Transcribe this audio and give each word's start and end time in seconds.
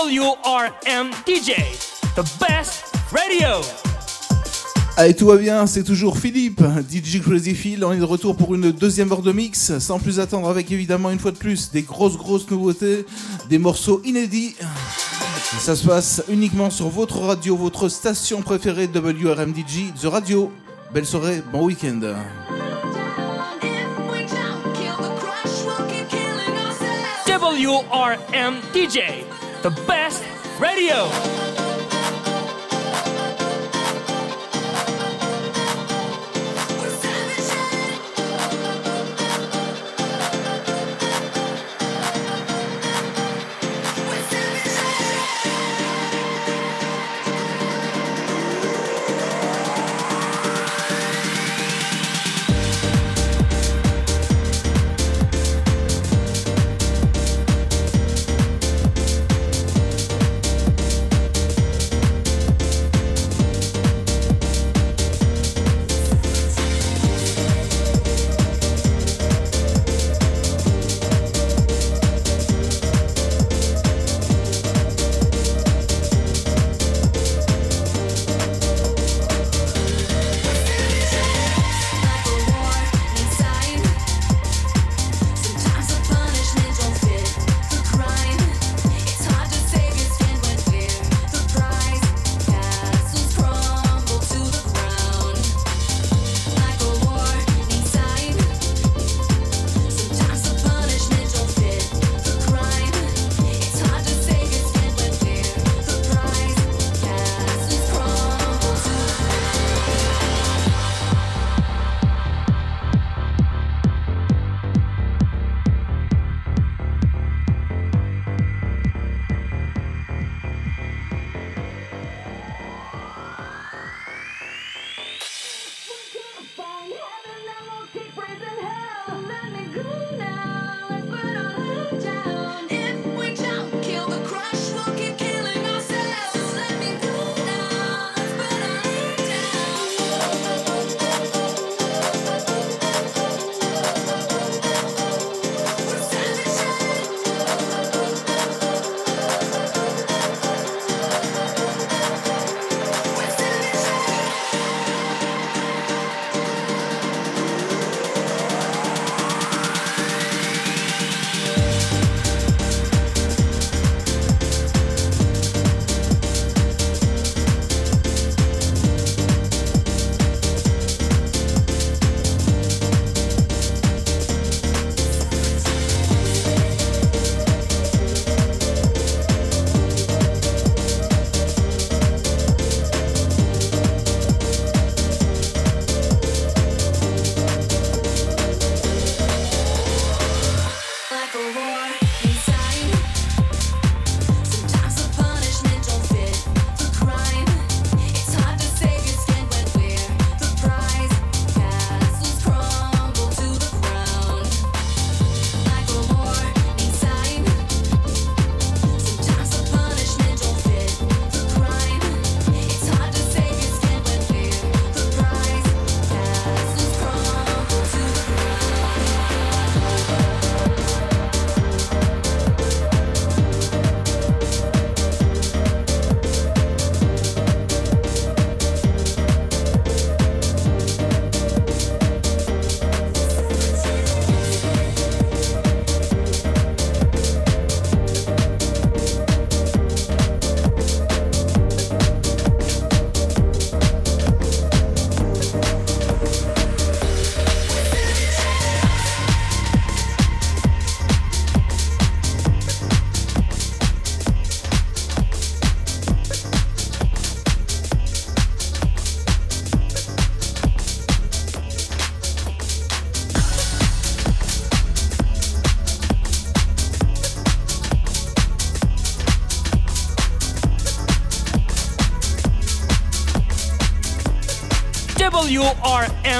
WRM 0.00 1.10
DJ, 1.26 1.52
the 2.16 2.24
best 2.40 2.84
radio. 3.12 3.60
Allez, 4.96 5.14
tout 5.14 5.26
va 5.26 5.36
bien, 5.36 5.66
c'est 5.66 5.84
toujours 5.84 6.16
Philippe, 6.16 6.62
DJ 6.90 7.20
Crazy 7.20 7.54
Phil. 7.54 7.84
On 7.84 7.92
est 7.92 7.98
de 7.98 8.04
retour 8.04 8.34
pour 8.34 8.54
une 8.54 8.72
deuxième 8.72 9.12
heure 9.12 9.20
de 9.20 9.30
mix, 9.30 9.78
sans 9.78 9.98
plus 9.98 10.18
attendre, 10.18 10.48
avec 10.48 10.72
évidemment 10.72 11.10
une 11.10 11.18
fois 11.18 11.32
de 11.32 11.36
plus 11.36 11.70
des 11.70 11.82
grosses, 11.82 12.16
grosses 12.16 12.48
nouveautés, 12.50 13.04
des 13.50 13.58
morceaux 13.58 14.00
inédits. 14.06 14.56
Ça 15.58 15.76
se 15.76 15.86
passe 15.86 16.22
uniquement 16.30 16.70
sur 16.70 16.88
votre 16.88 17.18
radio, 17.18 17.54
votre 17.54 17.90
station 17.90 18.40
préférée 18.40 18.86
WRM 18.86 19.52
DJ, 19.54 19.92
The 20.00 20.06
Radio. 20.06 20.50
Belle 20.94 21.04
soirée, 21.04 21.42
bon 21.52 21.66
week-end. 21.66 22.00
WRM 27.26 28.54
DJ, 28.74 29.00
the 29.62 29.70
best 29.86 30.24
radio. 30.58 31.49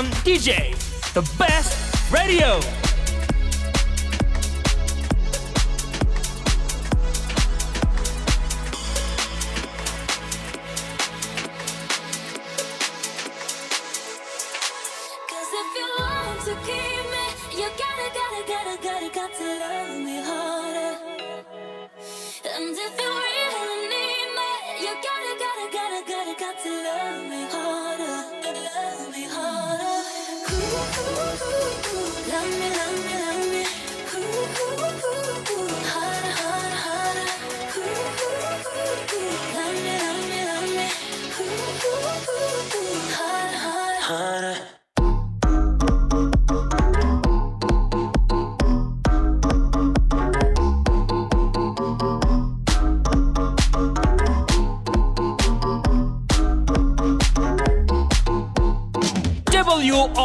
DJ, 0.06 0.74
the 1.14 1.22
best 1.36 2.12
radio. 2.12 2.79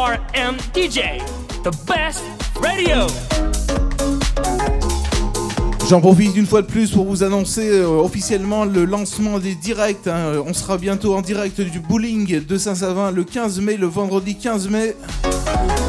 WRM 0.06 0.56
DJ, 0.72 1.00
the 1.64 1.70
best 1.84 2.22
radio. 2.62 3.06
J'en 5.88 6.00
profite 6.00 6.36
une 6.36 6.46
fois 6.46 6.62
de 6.62 6.68
plus 6.68 6.92
pour 6.92 7.06
vous 7.06 7.24
annoncer 7.24 7.68
euh, 7.68 7.88
officiellement 7.88 8.64
le 8.64 8.84
lancement 8.84 9.40
des 9.40 9.56
directs. 9.56 10.06
hein. 10.06 10.34
On 10.46 10.54
sera 10.54 10.78
bientôt 10.78 11.16
en 11.16 11.22
direct 11.22 11.60
du 11.60 11.80
bowling 11.80 12.44
de 12.46 12.56
Saint-Savin 12.56 13.10
le 13.10 13.24
15 13.24 13.58
mai, 13.60 13.76
le 13.76 13.88
vendredi 13.88 14.36
15 14.36 14.68
mai. 14.68 14.94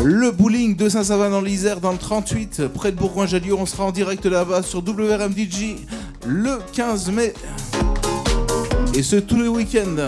Le 0.03 0.31
bowling 0.31 0.75
de 0.75 0.89
Saint-Savin 0.89 1.29
dans 1.29 1.41
l'Isère, 1.41 1.79
dans 1.79 1.91
le 1.91 1.99
38, 1.99 2.69
près 2.73 2.91
de 2.91 2.97
Bourgoin-Jallieu. 2.97 3.53
On 3.53 3.67
sera 3.67 3.83
en 3.83 3.91
direct 3.91 4.25
là-bas 4.25 4.63
sur 4.63 4.79
WRMDJ 4.79 5.75
le 6.25 6.57
15 6.73 7.11
mai. 7.11 7.33
Et 8.95 9.03
ce 9.03 9.17
tous 9.17 9.39
les 9.39 9.47
week-ends. 9.47 10.07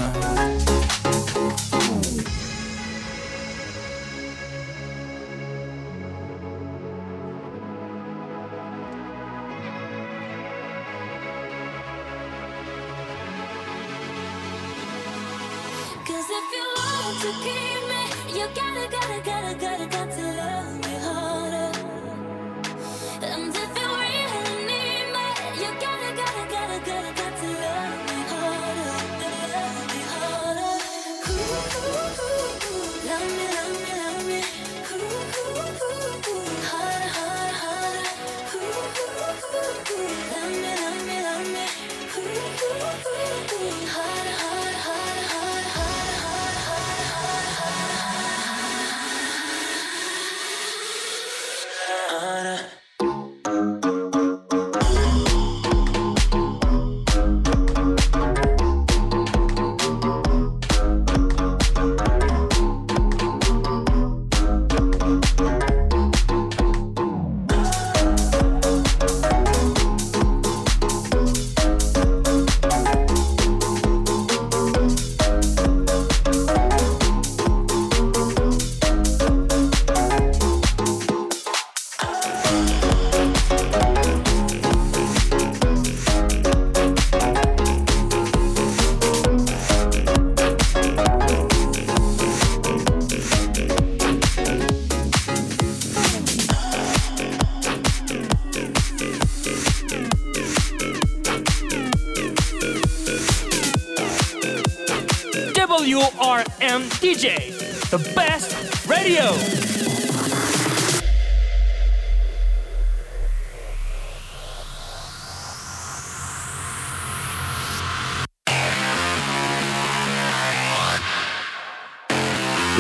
The 107.20 107.98
best 108.16 108.56
radio. 108.88 109.26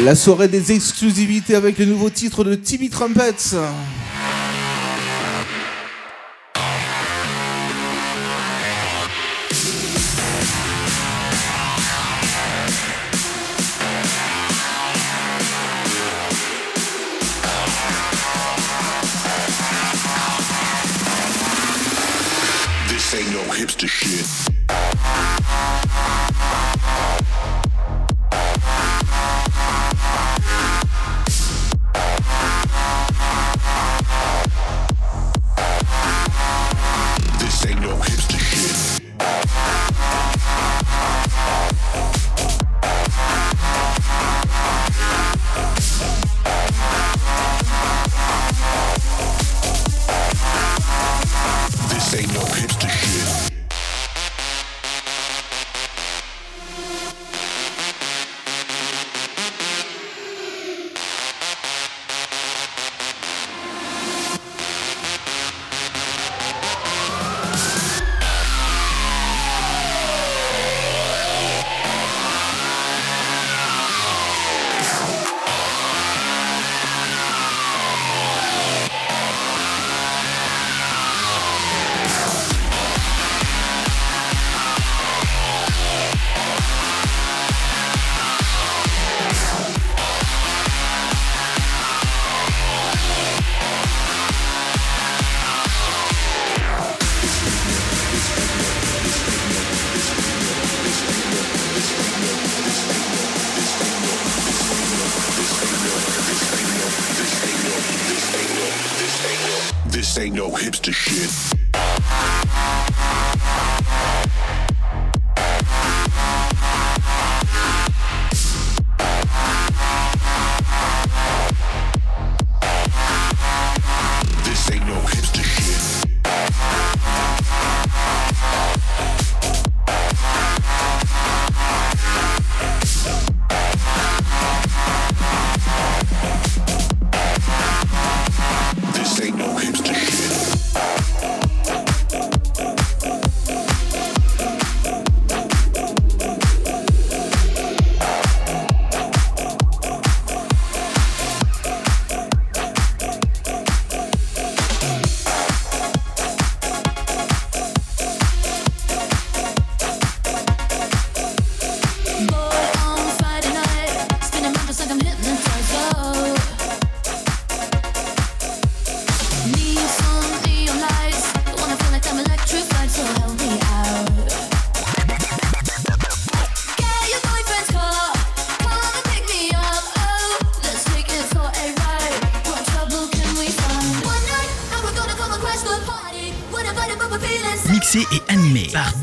La 0.05 0.15
soirée 0.15 0.47
des 0.47 0.71
exclusivités 0.71 1.55
avec 1.55 1.77
le 1.77 1.83
nouveau 1.83 2.09
titre 2.09 2.45
de 2.45 2.55
Timmy 2.55 2.89
Trumpets. 2.89 3.57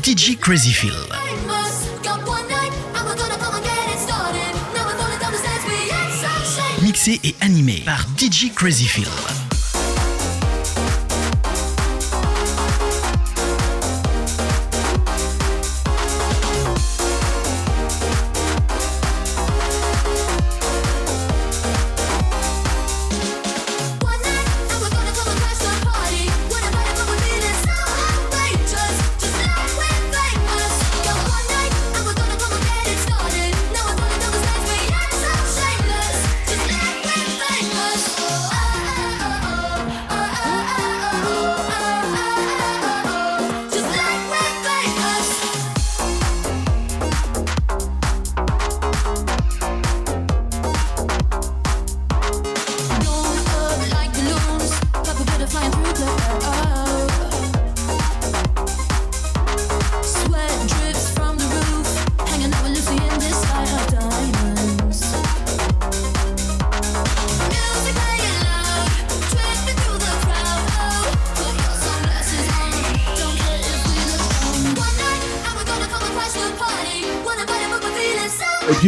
DJ 0.07 0.37
Crazy. 0.37 0.73
Mixé 6.81 7.19
et 7.25 7.35
animé 7.41 7.83
par 7.85 8.07
DJ 8.17 8.53
Crazy. 8.55 8.87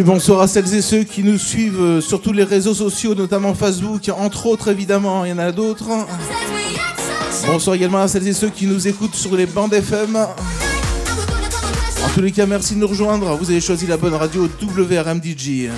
Bonsoir 0.03 0.41
à 0.41 0.47
celles 0.47 0.73
et 0.73 0.81
ceux 0.81 1.03
qui 1.03 1.23
nous 1.23 1.37
suivent 1.37 1.81
euh, 1.81 2.01
sur 2.01 2.21
tous 2.21 2.31
les 2.31 2.43
réseaux 2.43 2.73
sociaux, 2.73 3.15
notamment 3.15 3.53
Facebook, 3.53 4.09
entre 4.17 4.45
autres 4.45 4.69
évidemment, 4.69 5.25
il 5.25 5.29
y 5.29 5.33
en 5.33 5.39
a 5.39 5.51
d'autres. 5.51 5.89
Bonsoir 7.47 7.75
également 7.75 7.99
à 7.99 8.07
celles 8.07 8.27
et 8.27 8.33
ceux 8.33 8.49
qui 8.49 8.65
nous 8.67 8.87
écoutent 8.87 9.15
sur 9.15 9.35
les 9.35 9.45
bandes 9.45 9.73
FM. 9.73 10.15
En 10.15 12.09
tous 12.13 12.21
les 12.21 12.31
cas, 12.31 12.45
merci 12.45 12.75
de 12.75 12.79
nous 12.79 12.87
rejoindre. 12.87 13.35
Vous 13.35 13.49
avez 13.49 13.61
choisi 13.61 13.87
la 13.87 13.97
bonne 13.97 14.13
radio 14.13 14.47
WRMDJ. 14.61 15.69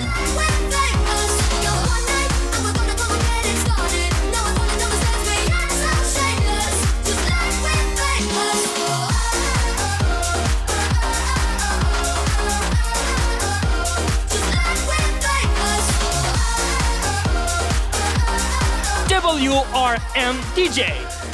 WRM 19.91 20.35
DJ, 20.55 20.87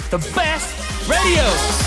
the 0.10 0.18
best 0.34 1.08
radio. 1.08 1.87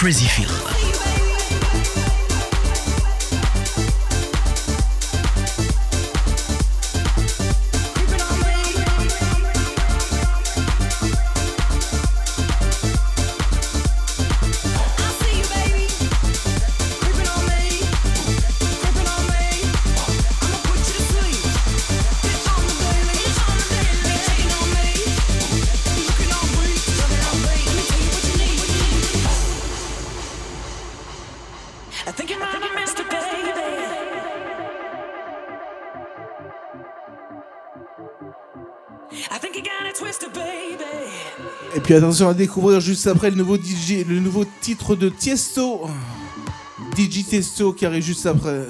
Crazy 0.00 0.28
Feel. 0.28 0.69
Puis 41.90 41.96
attention 41.96 42.28
à 42.28 42.34
découvrir 42.34 42.78
juste 42.78 43.08
après 43.08 43.30
le 43.30 43.36
nouveau 43.36 43.56
DJ, 43.56 44.06
le 44.08 44.20
nouveau 44.20 44.44
titre 44.60 44.94
de 44.94 45.08
Tiesto. 45.08 45.88
DJ 46.96 47.26
Tiesto 47.26 47.72
qui 47.72 47.84
arrive 47.84 48.04
juste 48.04 48.26
après. 48.26 48.66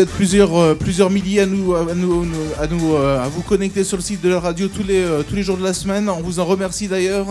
Êtes 0.00 0.08
plusieurs, 0.08 0.56
euh, 0.56 0.74
plusieurs 0.74 1.10
milliers 1.10 1.40
à 1.40 1.46
nous, 1.46 1.74
à 1.74 1.94
nous, 1.94 2.94
euh, 2.94 3.22
à 3.22 3.28
vous 3.28 3.42
connecter 3.42 3.84
sur 3.84 3.98
le 3.98 4.02
site 4.02 4.22
de 4.22 4.30
la 4.30 4.40
radio 4.40 4.66
tous 4.66 4.82
les, 4.82 5.02
euh, 5.02 5.22
tous 5.22 5.34
les 5.34 5.42
jours 5.42 5.58
de 5.58 5.62
la 5.62 5.74
semaine. 5.74 6.08
On 6.08 6.22
vous 6.22 6.40
en 6.40 6.46
remercie 6.46 6.88
d'ailleurs. 6.88 7.26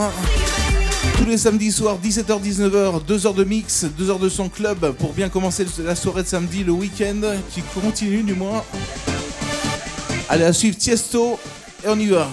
Tous 1.17 1.25
les 1.25 1.39
samedis 1.39 1.71
soirs, 1.71 1.97
17h-19h, 1.97 3.03
2 3.08 3.25
heures 3.25 3.34
de 3.34 3.43
mix, 3.43 3.88
2 3.97 4.12
heures 4.12 4.19
de 4.19 4.29
son 4.29 4.49
club 4.49 4.91
pour 4.99 5.13
bien 5.13 5.29
commencer 5.29 5.65
la 5.84 5.95
soirée 5.95 6.21
de 6.21 6.27
samedi, 6.27 6.63
le 6.63 6.73
week-end 6.73 7.21
qui 7.51 7.63
continue 7.82 8.21
du 8.21 8.36
moins. 8.36 8.63
Allez, 10.29 10.45
à 10.45 10.53
suivre 10.53 10.77
Tiesto 10.77 11.39
et 11.84 11.88
on 11.88 11.97
y 11.97 12.05
va. 12.05 12.29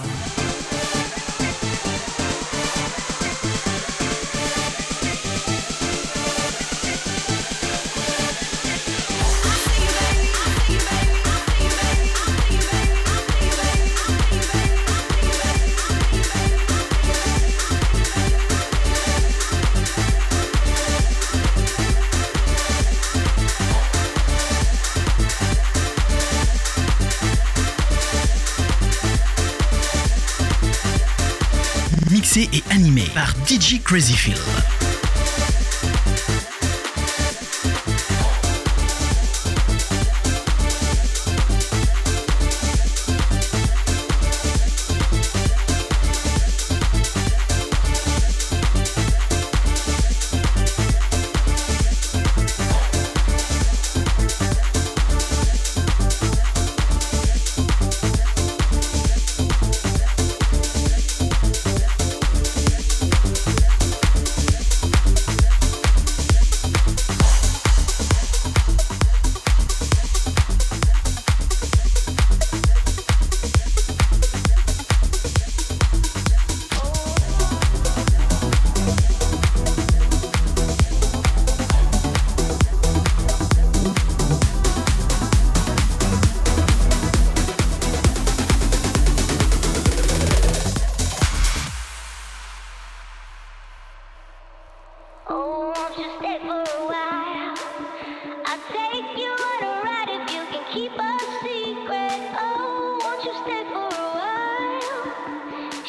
DJ 33.47 33.79
Crazy 33.81 34.13
Phil. 34.13 34.86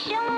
show. 0.09 0.38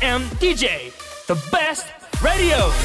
WRM 0.00 0.22
DJ, 0.40 0.92
the 1.26 1.34
best 1.50 1.86
radio. 2.22 2.79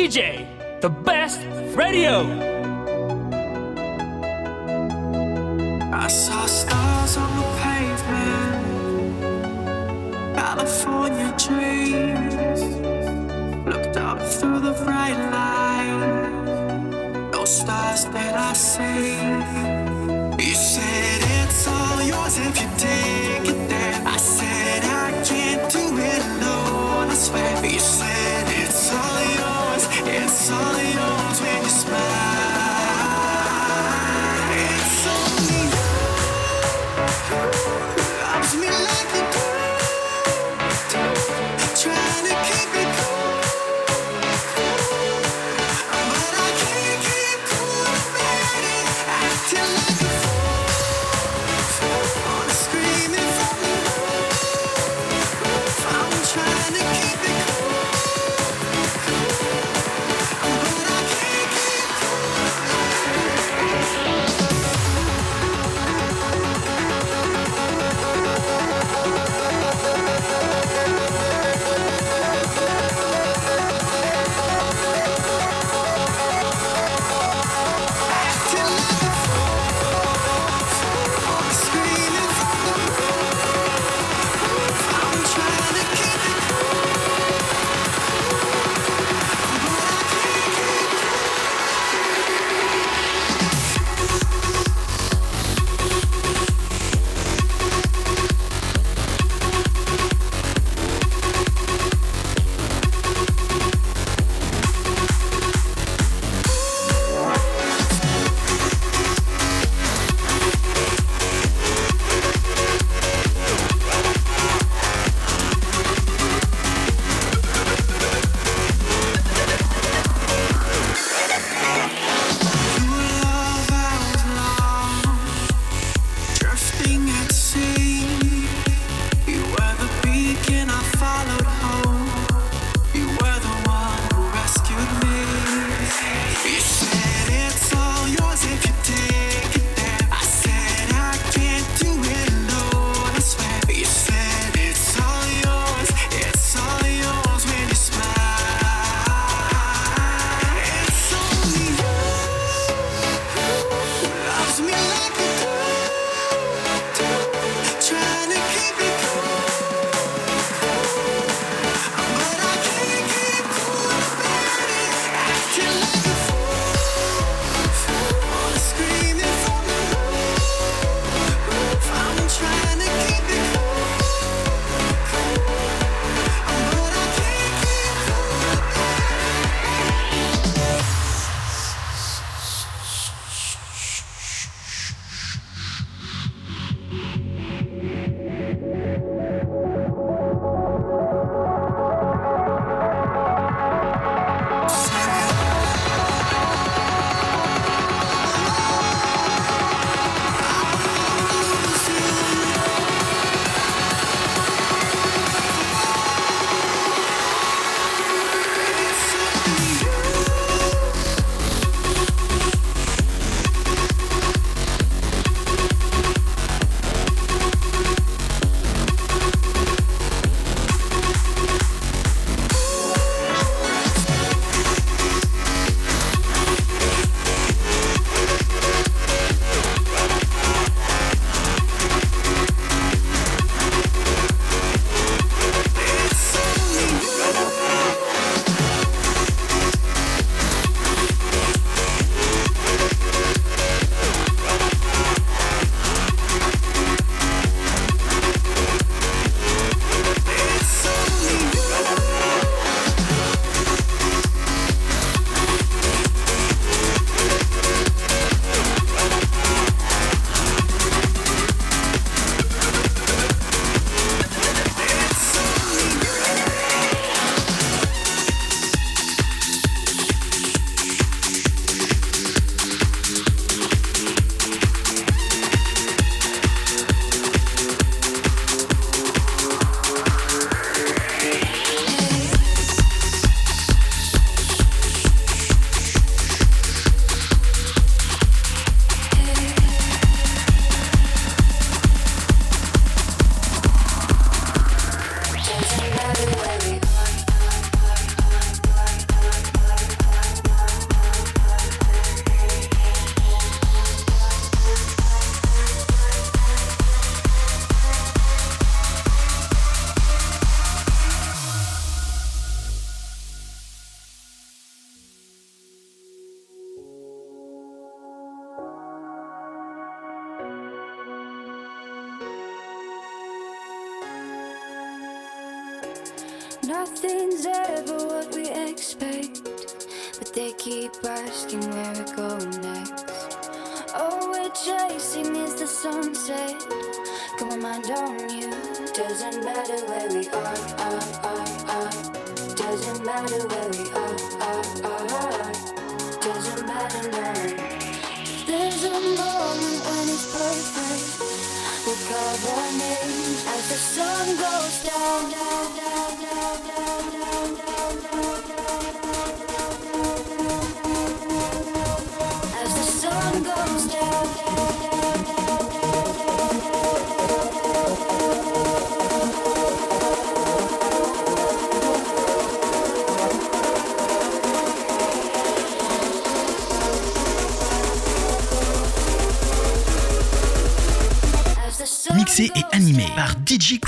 DJ, 0.00 0.49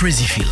Crazy 0.03 0.27
Feel. 0.27 0.52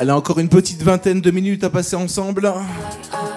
Elle 0.00 0.08
a 0.08 0.16
encore 0.16 0.38
une 0.38 0.48
petite 0.48 0.82
vingtaine 0.82 1.20
de 1.20 1.30
minutes 1.30 1.62
à 1.62 1.68
passer 1.68 1.94
ensemble. 1.94 2.50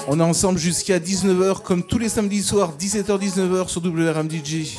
On 0.07 0.17
est 0.17 0.23
ensemble 0.23 0.57
jusqu'à 0.57 0.97
19h, 0.97 1.61
comme 1.61 1.83
tous 1.83 1.97
les 1.97 2.07
samedis 2.07 2.41
soirs, 2.41 2.71
17h-19h 2.79 3.67
sur 3.67 3.81
WRMDJ. 3.81 4.77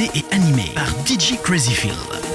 et 0.00 0.24
animé 0.30 0.70
par 0.74 0.88
DJ 1.06 1.36
Crazyfield. 1.42 2.31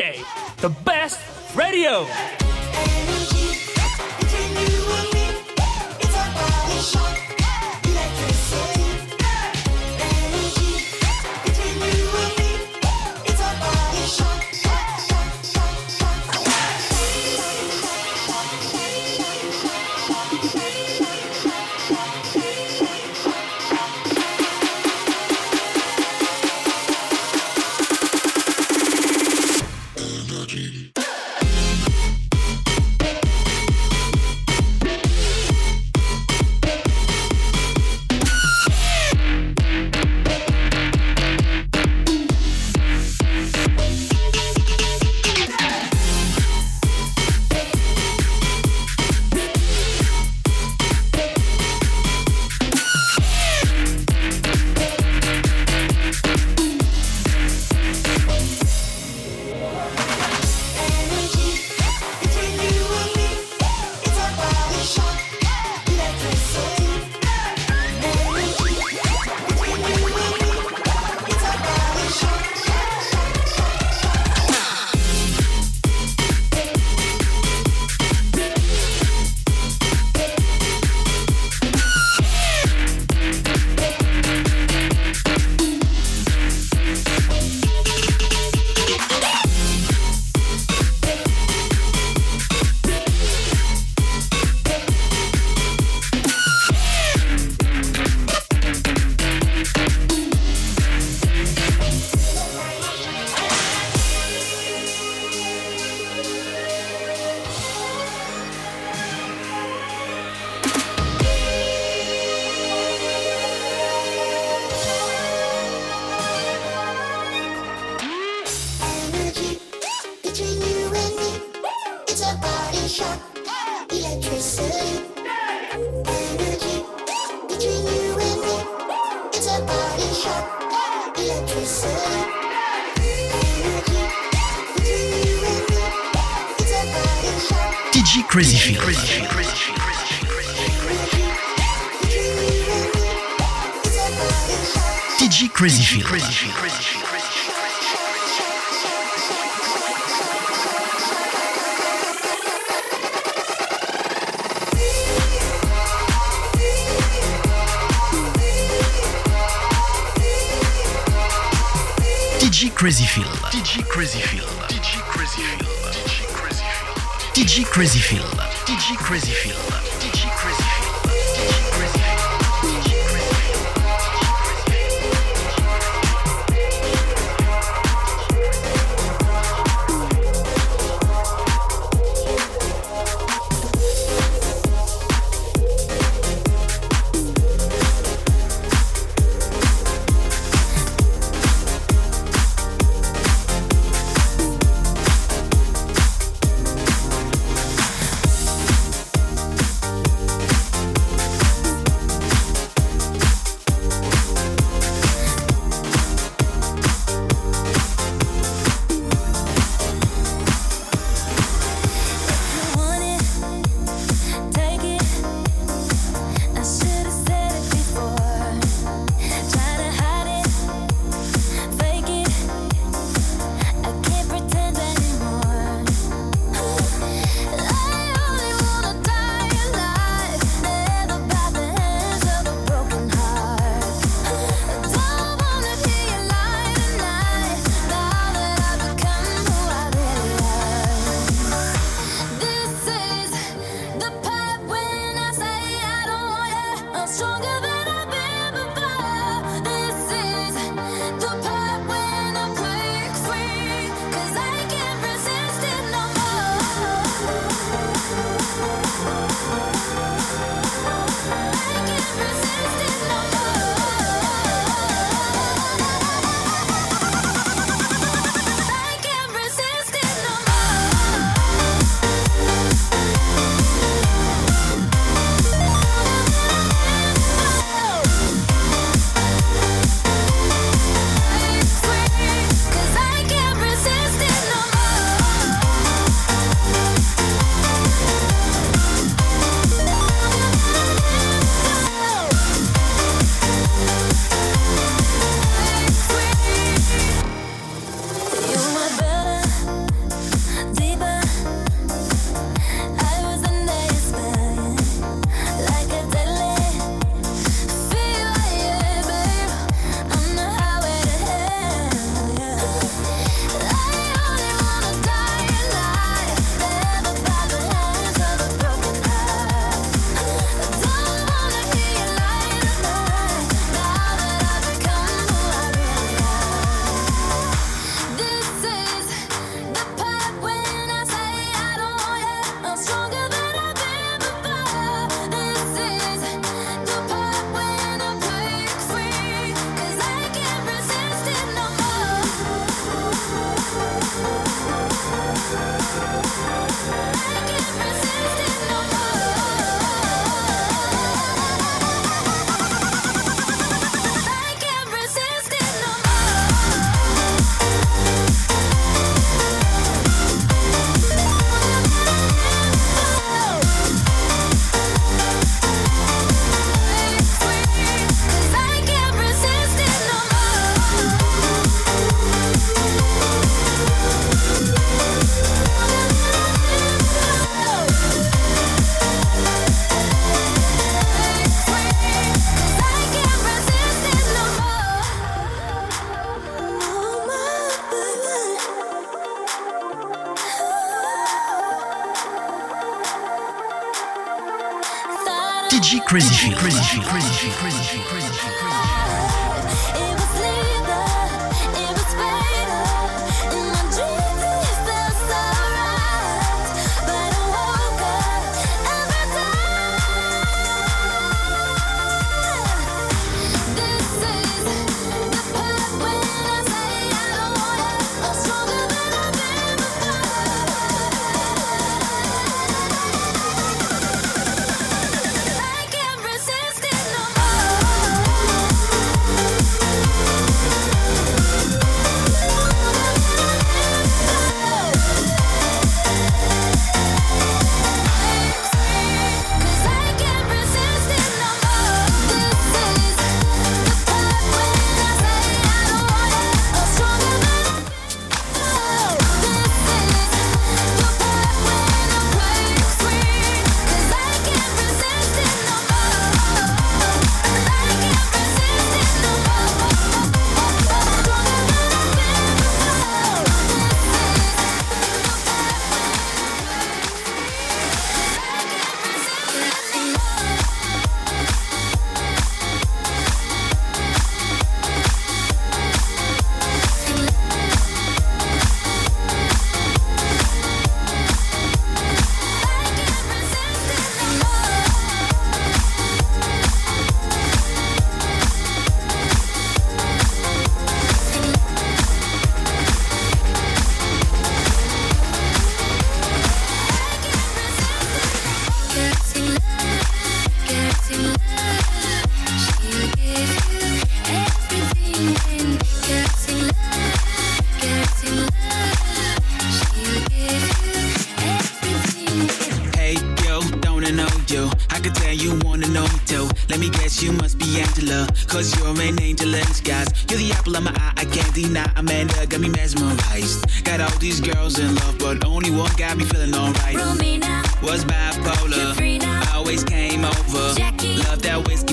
Okay. 0.00 0.29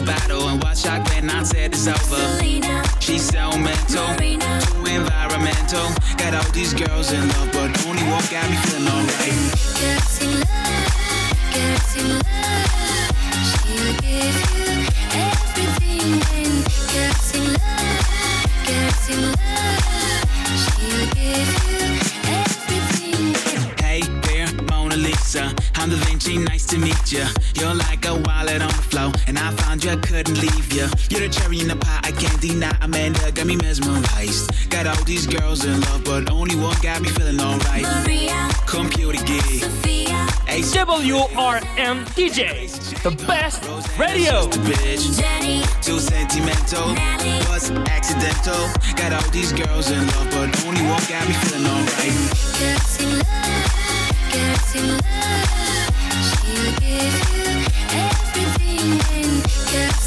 That 0.05 0.29
whiskey 0.29 0.47
and 0.47 0.63
watch 0.63 0.79
shocked 0.83 1.09
when 1.13 1.29
I 1.29 1.43
said 1.43 1.73
it's 1.73 1.87
over. 1.87 1.97
Selena, 2.37 2.83
She's 2.99 3.23
so 3.27 3.49
mental, 3.57 4.07
Marina. 4.15 4.61
too 4.61 4.85
environmental. 4.85 5.87
Got 6.17 6.33
all 6.35 6.51
these 6.51 6.73
girls 6.73 7.11
in 7.11 7.27
love, 7.29 7.51
but 7.51 7.85
only 7.87 8.03
one 8.03 8.23
got 8.31 8.49
me 8.49 8.57
feeling 8.67 8.87
alright. 8.87 9.33
Getting 9.79 10.33
love, 10.39 10.87
getting 11.53 12.09
love. 12.13 12.71
She'll 13.49 13.93
give 14.01 14.37
you 14.55 14.85
everything. 15.13 16.21
And 16.37 16.57
getting 16.93 17.47
love, 17.57 18.05
getting 18.65 19.23
love. 19.35 20.25
She'll 20.63 21.07
give 21.15 21.51
you 21.67 21.85
everything. 22.37 23.33
Hey 23.83 24.01
there, 24.27 24.47
Mona 24.69 24.95
Lisa. 24.95 25.53
I'm 25.75 25.89
Da 25.89 25.95
Vinci, 26.05 26.37
nice 26.37 26.65
to 26.67 26.77
meet 26.77 27.11
ya. 27.11 27.27
You're 27.55 27.73
like 27.75 28.05
a 28.05 28.15
wallet 28.47 28.61
on 28.61 28.69
the 28.69 28.83
floor, 28.83 29.11
and 29.27 29.37
I 29.37 29.51
found 29.51 29.83
you, 29.83 29.91
I 29.91 29.95
couldn't 29.97 30.39
leave 30.41 30.73
ya. 30.73 30.87
You're 31.09 31.21
the 31.21 31.29
cherry 31.29 31.59
in 31.59 31.67
the 31.67 31.75
pie, 31.75 31.99
I 32.03 32.11
can't 32.11 32.39
deny. 32.41 32.75
Amanda 32.81 33.31
got 33.31 33.45
me 33.45 33.55
mesmerized. 33.55 34.69
Got 34.69 34.87
all 34.87 35.03
these 35.03 35.27
girls 35.27 35.65
in 35.65 35.79
love, 35.81 36.03
but 36.03 36.31
only 36.31 36.55
one 36.55 36.75
got 36.81 37.01
me 37.01 37.09
feeling 37.09 37.39
alright. 37.39 37.83
Maria, 37.83 38.49
Computer 38.65 39.23
gig, 39.25 39.63
Sophia, 39.63 40.27
WRM 40.47 42.05
DJ, 42.15 42.67
the 43.03 43.11
best 43.25 43.63
radio. 43.97 44.47
bitch. 44.67 45.19
Jenny, 45.19 45.63
Too 45.81 45.99
sentimental, 45.99 46.87
was 47.49 47.71
accidental. 47.91 48.69
Got 48.95 49.13
all 49.13 49.29
these 49.31 49.51
girls 49.51 49.91
in 49.91 50.05
love, 50.07 50.29
but 50.31 50.65
only 50.65 50.81
one 50.83 51.03
got 51.07 51.27
me 51.27 51.33
feeling 51.33 51.65
alright. 51.65 52.15
getting 52.59 53.17
love, 53.19 53.67
getting 54.31 54.91
love. 55.03 55.57
She'll 56.27 56.71
give 56.79 58.21
you 58.23 58.26
Yes. 58.87 59.41
Cause 59.71 60.06